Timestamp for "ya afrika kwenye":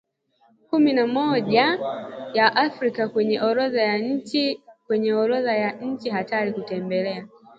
2.33-3.41